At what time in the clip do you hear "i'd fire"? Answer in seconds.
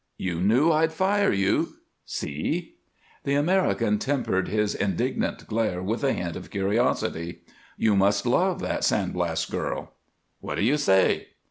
0.71-1.31